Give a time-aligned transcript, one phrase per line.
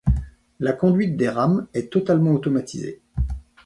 [0.59, 3.03] La conduite des rames est totalement automatisée.